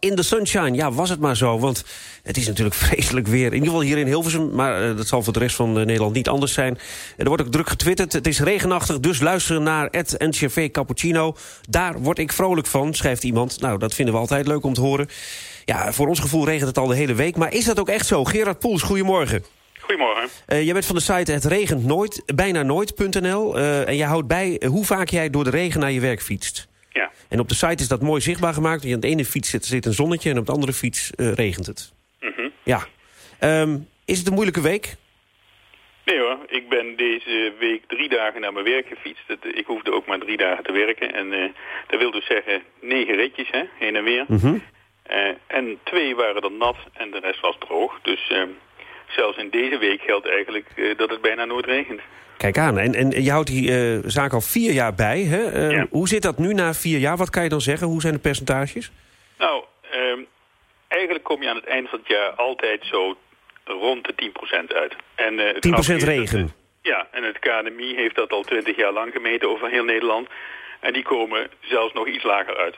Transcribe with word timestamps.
in 0.00 0.14
the 0.14 0.22
sunshine. 0.22 0.74
Ja, 0.74 0.92
was 0.92 1.10
het 1.10 1.20
maar 1.20 1.36
zo, 1.36 1.58
want 1.58 1.84
het 2.22 2.36
is 2.36 2.46
natuurlijk 2.46 2.76
vreselijk 2.84 3.26
weer. 3.26 3.46
In 3.46 3.52
ieder 3.52 3.68
geval 3.68 3.82
hier 3.82 3.98
in 3.98 4.06
Hilversum, 4.06 4.50
maar 4.54 4.88
uh, 4.88 4.96
dat 4.96 5.06
zal 5.06 5.22
voor 5.22 5.32
de 5.32 5.38
rest 5.38 5.56
van 5.56 5.78
uh, 5.78 5.84
Nederland 5.84 6.14
niet 6.14 6.28
anders 6.28 6.52
zijn. 6.52 6.78
Er 7.16 7.26
wordt 7.26 7.42
ook 7.42 7.52
druk 7.52 7.68
getwitterd. 7.68 8.12
Het 8.12 8.26
is 8.26 8.40
regenachtig, 8.40 9.00
dus 9.00 9.20
luisteren 9.20 9.62
naar 9.62 9.88
het 9.90 10.14
NCV 10.18 10.70
Cappuccino. 10.70 11.36
Daar 11.68 12.00
word 12.00 12.18
ik 12.18 12.32
vrolijk 12.32 12.66
van, 12.66 12.94
schrijft 12.94 13.24
iemand. 13.24 13.60
Nou, 13.60 13.78
dat 13.78 13.94
vinden 13.94 14.14
we 14.14 14.20
altijd 14.20 14.46
leuk 14.46 14.64
om 14.64 14.74
te 14.74 14.80
horen. 14.80 15.08
Ja, 15.64 15.92
voor 15.92 16.08
ons 16.08 16.18
gevoel 16.18 16.44
regent 16.44 16.68
het 16.68 16.78
al 16.78 16.86
de 16.86 16.96
hele 16.96 17.14
week. 17.14 17.36
Maar 17.36 17.52
is 17.52 17.64
dat 17.64 17.80
ook 17.80 17.88
echt 17.88 18.06
zo? 18.06 18.24
Gerard 18.24 18.58
Poels, 18.58 18.82
goedemorgen. 18.82 19.44
Goedemorgen. 19.80 20.28
Uh, 20.48 20.62
jij 20.62 20.72
bent 20.72 20.86
van 20.86 20.94
de 20.94 21.02
site 21.02 21.32
het 21.32 21.44
regent 21.44 21.84
nooit, 21.84 22.22
bijna 22.34 22.62
nooit.nl. 22.62 23.58
En 23.58 23.96
jij 23.96 24.06
houdt 24.06 24.26
bij 24.26 24.62
hoe 24.66 24.84
vaak 24.84 25.08
jij 25.08 25.30
door 25.30 25.44
de 25.44 25.50
regen 25.50 25.80
naar 25.80 25.92
je 25.92 26.00
werk 26.00 26.22
fietst. 26.22 26.68
En 27.30 27.40
op 27.40 27.48
de 27.48 27.54
site 27.54 27.82
is 27.82 27.88
dat 27.88 28.02
mooi 28.02 28.20
zichtbaar 28.20 28.54
gemaakt. 28.54 28.82
Want 28.82 28.94
aan 28.94 29.00
de 29.00 29.06
ene 29.06 29.24
fiets 29.24 29.50
zit, 29.50 29.64
zit 29.64 29.86
een 29.86 29.92
zonnetje 29.92 30.30
en 30.30 30.38
op 30.38 30.46
de 30.46 30.52
andere 30.52 30.72
fiets 30.72 31.12
uh, 31.16 31.32
regent 31.32 31.66
het. 31.66 31.92
Mm 32.20 32.32
-hmm. 32.36 32.52
Ja. 32.64 32.86
Um, 33.40 33.88
is 34.04 34.18
het 34.18 34.26
een 34.26 34.34
moeilijke 34.34 34.60
week? 34.60 34.96
Nee 36.04 36.18
hoor, 36.18 36.38
ik 36.48 36.68
ben 36.68 36.96
deze 36.96 37.52
week 37.58 37.82
drie 37.86 38.08
dagen 38.08 38.40
naar 38.40 38.52
mijn 38.52 38.64
werk 38.64 38.86
gefietst. 38.86 39.24
Ik 39.54 39.66
hoefde 39.66 39.92
ook 39.92 40.06
maar 40.06 40.18
drie 40.18 40.36
dagen 40.36 40.64
te 40.64 40.72
werken. 40.72 41.14
En 41.14 41.32
uh, 41.32 41.44
dat 41.86 42.00
wil 42.00 42.10
dus 42.10 42.26
zeggen 42.26 42.62
negen 42.80 43.14
ritjes, 43.14 43.48
hè, 43.50 43.62
heen 43.78 43.96
en 43.96 44.04
weer. 44.04 44.24
Mm 44.28 44.38
-hmm. 44.38 44.62
uh, 45.10 45.28
en 45.46 45.78
twee 45.82 46.16
waren 46.16 46.42
dan 46.42 46.56
nat 46.56 46.76
en 46.92 47.10
de 47.10 47.18
rest 47.18 47.40
was 47.40 47.56
droog. 47.58 47.98
Dus 48.02 48.30
uh, 48.30 48.42
zelfs 49.12 49.38
in 49.38 49.50
deze 49.50 49.78
week 49.78 50.00
geldt 50.00 50.28
eigenlijk 50.28 50.66
uh, 50.74 50.96
dat 50.96 51.10
het 51.10 51.20
bijna 51.20 51.44
nooit 51.44 51.64
regent. 51.64 52.00
Kijk 52.36 52.58
aan. 52.58 52.78
En, 52.78 52.94
en 52.94 53.22
je 53.22 53.30
houdt 53.30 53.48
die 53.48 53.70
uh, 53.70 53.98
zaak 54.04 54.32
al 54.32 54.40
vier 54.40 54.72
jaar 54.72 54.94
bij. 54.94 55.20
Hè? 55.20 55.68
Ja. 55.68 55.86
Hoe 55.90 56.08
zit 56.08 56.22
dat 56.22 56.38
nu 56.38 56.54
na 56.54 56.74
vier 56.74 56.98
jaar? 56.98 57.16
Wat 57.16 57.30
kan 57.30 57.42
je 57.42 57.48
dan 57.48 57.60
zeggen? 57.60 57.86
Hoe 57.86 58.00
zijn 58.00 58.12
de 58.12 58.20
percentages? 58.20 58.90
Nou, 59.38 59.64
uh, 59.94 60.24
eigenlijk 60.88 61.24
kom 61.24 61.42
je 61.42 61.48
aan 61.48 61.56
het 61.56 61.64
eind 61.64 61.88
van 61.88 61.98
het 61.98 62.08
jaar 62.08 62.30
altijd 62.30 62.84
zo 62.84 63.16
rond 63.64 64.06
de 64.06 64.14
10% 64.14 64.74
uit. 64.74 64.96
En, 65.14 65.34
uh, 65.38 66.00
10% 66.00 66.02
regen? 66.02 66.52
Ja, 66.82 67.08
en 67.10 67.22
het 67.22 67.38
KNMI 67.38 67.94
heeft 67.94 68.14
dat 68.14 68.30
al 68.30 68.42
20 68.42 68.76
jaar 68.76 68.92
lang 68.92 69.12
gemeten 69.12 69.48
over 69.48 69.68
heel 69.68 69.84
Nederland. 69.84 70.28
En 70.80 70.92
die 70.92 71.02
komen 71.02 71.50
zelfs 71.60 71.92
nog 71.92 72.08
iets 72.08 72.24
lager 72.24 72.56
uit. 72.56 72.76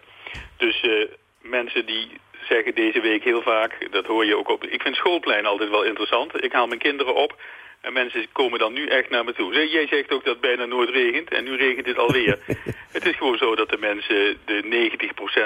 Dus 0.57 0.83
uh, 0.83 1.07
mensen 1.41 1.87
die 1.87 2.09
zeggen 2.55 2.75
deze 2.75 3.01
week 3.01 3.25
heel 3.25 3.43
vaak, 3.43 3.73
dat 3.91 4.07
hoor 4.07 4.25
je 4.25 4.37
ook 4.37 4.49
op... 4.49 4.65
Ik 4.65 4.83
vind 4.83 4.97
schoolplein 4.97 5.47
altijd 5.47 5.71
wel 5.71 5.83
interessant. 5.83 6.45
Ik 6.45 6.53
haal 6.53 6.67
mijn 6.67 6.87
kinderen 6.89 7.15
op 7.15 7.41
en 7.81 7.93
mensen 7.93 8.27
komen 8.33 8.59
dan 8.59 8.73
nu 8.73 8.87
echt 8.87 9.11
naar 9.11 9.25
me 9.25 9.33
toe. 9.33 9.69
Jij 9.71 9.87
zegt 9.87 10.13
ook 10.13 10.25
dat 10.25 10.33
het 10.33 10.41
bijna 10.41 10.65
nooit 10.65 10.91
regent 10.91 11.31
en 11.31 11.45
nu 11.45 11.57
regent 11.57 11.87
het 11.87 11.99
alweer. 11.99 12.39
het 12.97 13.07
is 13.07 13.17
gewoon 13.17 13.39
zo 13.39 13.55
dat 13.55 13.71
de 13.71 13.79
mensen 13.79 14.39
de 14.45 14.89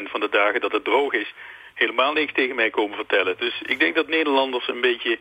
90% 0.07 0.11
van 0.11 0.21
de 0.21 0.29
dagen 0.31 0.61
dat 0.61 0.73
het 0.73 0.85
droog 0.85 1.13
is... 1.13 1.35
helemaal 1.75 2.13
niks 2.13 2.33
tegen 2.33 2.57
mij 2.57 2.71
komen 2.71 2.97
vertellen. 2.97 3.37
Dus 3.39 3.63
ik 3.67 3.79
denk 3.79 3.95
dat 3.95 4.09
Nederlanders 4.09 4.69
een 4.69 4.81
beetje 4.81 5.19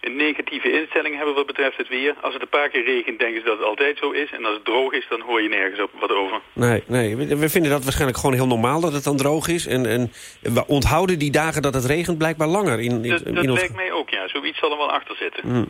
een 0.00 0.16
negatieve 0.16 0.72
instelling 0.80 1.16
hebben 1.16 1.34
wat 1.34 1.46
betreft 1.46 1.76
het 1.76 1.88
weer. 1.88 2.14
Als 2.22 2.32
het 2.32 2.42
een 2.42 2.48
paar 2.48 2.68
keer 2.68 2.84
regent, 2.84 3.18
denken 3.18 3.40
ze 3.40 3.46
dat 3.46 3.58
het 3.58 3.66
altijd 3.66 3.98
zo 3.98 4.10
is. 4.10 4.30
En 4.32 4.44
als 4.44 4.54
het 4.54 4.64
droog 4.64 4.92
is, 4.92 5.06
dan 5.08 5.20
hoor 5.20 5.42
je 5.42 5.48
nergens 5.48 5.80
op 5.80 5.90
wat 6.00 6.10
over. 6.10 6.40
Nee, 6.52 6.82
nee. 6.86 7.16
we 7.16 7.48
vinden 7.48 7.70
dat 7.70 7.82
waarschijnlijk 7.82 8.18
gewoon 8.18 8.34
heel 8.34 8.46
normaal 8.46 8.80
dat 8.80 8.92
het 8.92 9.04
dan 9.04 9.16
droog 9.16 9.48
is. 9.48 9.66
En, 9.66 9.86
en 9.86 10.12
we 10.42 10.66
onthouden 10.66 11.18
die 11.18 11.30
dagen 11.30 11.62
dat 11.62 11.74
het 11.74 11.84
regent 11.84 12.18
blijkbaar 12.18 12.48
langer. 12.48 12.80
In, 12.80 13.04
in, 13.04 13.10
dat 13.10 13.24
dat 13.24 13.44
in 13.44 13.50
ons... 13.50 13.58
lijkt 13.58 13.76
mij 13.76 13.92
ook, 13.92 14.08
ja. 14.08 14.28
Zoiets 14.28 14.58
zal 14.58 14.70
er 14.70 14.78
wel 14.78 14.92
achter 14.92 15.16
zitten. 15.16 15.42
Mm. 15.44 15.68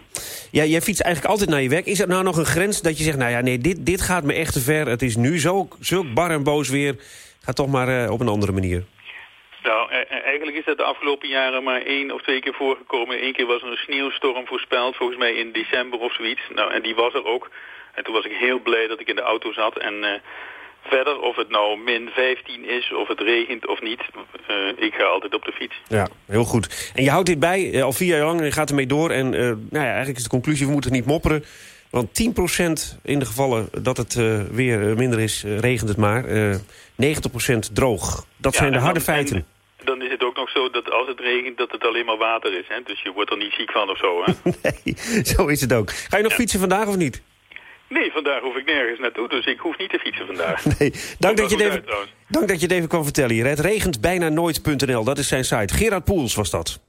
Ja, 0.51 0.65
jij 0.65 0.81
fietst 0.81 1.03
eigenlijk 1.03 1.33
altijd 1.33 1.51
naar 1.51 1.63
je 1.63 1.69
werk. 1.69 1.87
Is 1.87 2.01
er 2.01 2.09
nou 2.09 2.23
nog 2.23 2.37
een 2.37 2.47
grens 2.47 2.83
dat 2.83 2.99
je 2.99 3.05
zegt, 3.05 3.19
nou 3.19 3.31
ja, 3.31 3.41
nee, 3.41 3.59
dit, 3.59 3.87
dit 3.87 4.01
gaat 4.01 4.25
me 4.25 4.33
echt 4.33 4.53
te 4.53 4.61
ver. 4.61 4.89
Het 4.89 5.03
is 5.03 5.17
nu 5.17 5.39
zo, 5.41 5.69
zulk 5.81 6.15
bar 6.15 6.31
en 6.31 6.43
boos 6.43 6.69
weer. 6.69 6.97
Ga 7.41 7.53
toch 7.53 7.69
maar 7.69 8.05
uh, 8.05 8.11
op 8.11 8.21
een 8.21 8.29
andere 8.29 8.53
manier. 8.53 8.85
Nou, 9.69 9.91
eigenlijk 10.35 10.57
is 10.57 10.65
dat 10.65 10.77
de 10.77 10.83
afgelopen 10.93 11.29
jaren 11.29 11.63
maar 11.63 11.83
één 11.83 12.11
of 12.11 12.23
twee 12.23 12.41
keer 12.41 12.55
voorgekomen. 12.55 13.25
Eén 13.25 13.33
keer 13.33 13.47
was 13.47 13.63
er 13.63 13.71
een 13.71 13.87
sneeuwstorm 13.87 14.47
voorspeld, 14.47 14.97
volgens 14.97 15.19
mij 15.19 15.33
in 15.33 15.53
december 15.53 15.99
of 15.99 16.15
zoiets. 16.15 16.41
Nou, 16.55 16.73
en 16.73 16.83
die 16.83 16.95
was 16.95 17.15
er 17.15 17.25
ook. 17.25 17.51
En 17.95 18.05
toen 18.05 18.15
was 18.15 18.25
ik 18.25 18.33
heel 18.33 18.61
blij 18.61 18.87
dat 18.87 19.01
ik 19.01 19.09
in 19.09 19.17
de 19.17 19.23
auto 19.23 19.53
zat. 19.53 19.79
En 19.79 19.95
uh, 19.95 20.11
verder, 20.81 21.21
of 21.21 21.37
het 21.37 21.51
nou 21.51 21.79
min 21.79 22.09
15 22.09 22.65
is, 22.69 22.93
of 22.93 23.09
het 23.09 23.21
regent 23.21 23.67
of 23.67 23.81
niet, 23.81 24.01
uh, 24.51 24.87
ik 24.87 24.95
ga 24.95 25.05
altijd 25.05 25.35
op 25.35 25.45
de 25.45 25.53
fiets. 25.53 25.75
Ja, 25.89 26.09
heel 26.27 26.45
goed. 26.45 26.93
En 26.95 27.03
je 27.03 27.11
houdt 27.11 27.27
dit 27.27 27.39
bij, 27.39 27.71
uh, 27.71 27.83
al 27.83 27.93
vier 27.93 28.17
jaar 28.17 28.27
lang, 28.27 28.39
en 28.39 28.45
je 28.45 28.53
gaat 28.53 28.69
ermee 28.69 28.87
door. 28.87 29.11
En 29.11 29.31
nou 29.31 29.85
ja, 29.85 29.91
eigenlijk 29.91 30.17
is 30.17 30.23
de 30.23 30.29
conclusie, 30.29 30.67
we 30.67 30.73
moeten 30.73 30.93
niet 30.93 31.07
mopperen. 31.07 31.45
Want 31.91 32.09
10% 32.09 33.01
in 33.03 33.19
de 33.19 33.25
gevallen 33.25 33.69
dat 33.83 33.97
het 33.97 34.15
weer 34.51 34.97
minder 34.97 35.21
is, 35.21 35.45
regent 35.45 35.89
het 35.89 35.99
maar. 35.99 36.25
90% 36.25 37.73
droog. 37.73 38.27
Dat 38.37 38.53
ja, 38.53 38.59
zijn 38.59 38.73
de 38.73 38.79
harde 38.79 39.01
feiten. 39.01 39.37
En, 39.37 39.47
dan 39.85 40.03
is 40.03 40.11
het 40.11 40.25
ook 40.49 40.63
zo 40.63 40.71
dat 40.71 40.91
als 40.91 41.09
het 41.09 41.21
regent 41.21 41.59
dat 41.59 41.71
het 41.71 41.85
alleen 41.85 42.05
maar 42.05 42.17
water 42.17 42.59
is. 42.59 42.65
Hè? 42.69 42.81
Dus 42.85 43.03
je 43.03 43.13
wordt 43.13 43.31
er 43.31 43.37
niet 43.37 43.53
ziek 43.53 43.71
van 43.71 43.91
of 43.91 43.99
zo. 43.99 44.25
Hè? 44.25 44.33
nee, 44.63 45.25
zo 45.25 45.47
is 45.47 45.61
het 45.61 45.73
ook. 45.73 45.91
Ga 45.91 46.17
je 46.17 46.23
nog 46.23 46.33
ja. 46.33 46.39
fietsen 46.39 46.61
vandaag 46.61 46.87
of 46.87 46.97
niet? 46.97 47.23
Nee, 47.89 48.13
vandaag 48.13 48.41
hoef 48.41 48.57
ik 48.57 48.67
nergens 48.67 48.99
naartoe, 48.99 49.29
dus 49.29 49.47
ik 49.47 49.59
hoef 49.59 49.79
niet 49.79 49.91
te 49.91 49.99
fietsen 49.99 50.27
vandaag. 50.27 50.65
Nee, 50.79 50.93
dank 51.19 51.37
dat, 51.37 51.51
je 51.51 51.65
even, 51.65 51.85
dank 52.29 52.49
dat 52.49 52.61
je 52.61 52.67
het 52.67 52.75
even 52.75 52.89
kwam 52.89 53.05
vertellen 53.05 53.31
hier. 53.31 53.47
Het 53.47 53.61
regent 53.61 54.01
bijna 54.01 54.29
nooit.nl, 54.29 55.05
dat 55.05 55.19
is 55.19 55.29
zijn 55.29 55.45
site. 55.45 55.75
Gerard 55.75 56.05
Poels 56.05 56.35
was 56.35 56.51
dat. 56.51 56.81